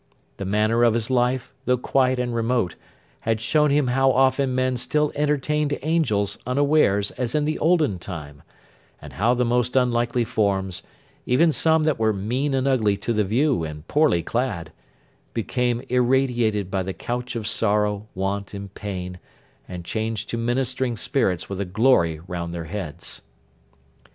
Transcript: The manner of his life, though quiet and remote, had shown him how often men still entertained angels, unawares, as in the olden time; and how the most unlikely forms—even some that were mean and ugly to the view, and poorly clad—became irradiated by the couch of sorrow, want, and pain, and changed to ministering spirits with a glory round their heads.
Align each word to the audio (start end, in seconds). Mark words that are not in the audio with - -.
The 0.37 0.45
manner 0.45 0.83
of 0.83 0.95
his 0.95 1.11
life, 1.11 1.53
though 1.65 1.77
quiet 1.77 2.17
and 2.17 2.33
remote, 2.33 2.73
had 3.19 3.39
shown 3.39 3.69
him 3.69 3.85
how 3.89 4.11
often 4.11 4.55
men 4.55 4.75
still 4.75 5.11
entertained 5.13 5.77
angels, 5.83 6.39
unawares, 6.47 7.11
as 7.19 7.35
in 7.35 7.45
the 7.45 7.59
olden 7.59 7.99
time; 7.99 8.41
and 8.99 9.13
how 9.13 9.35
the 9.35 9.45
most 9.45 9.75
unlikely 9.75 10.23
forms—even 10.23 11.51
some 11.51 11.83
that 11.83 11.99
were 11.99 12.13
mean 12.13 12.55
and 12.55 12.67
ugly 12.67 12.97
to 12.97 13.13
the 13.13 13.23
view, 13.23 13.63
and 13.63 13.87
poorly 13.87 14.23
clad—became 14.23 15.81
irradiated 15.87 16.71
by 16.71 16.81
the 16.81 16.93
couch 16.95 17.35
of 17.35 17.45
sorrow, 17.45 18.07
want, 18.15 18.55
and 18.55 18.73
pain, 18.73 19.19
and 19.67 19.85
changed 19.85 20.31
to 20.31 20.37
ministering 20.39 20.95
spirits 20.95 21.47
with 21.47 21.61
a 21.61 21.63
glory 21.63 22.19
round 22.25 22.55
their 22.55 22.63
heads. 22.65 23.21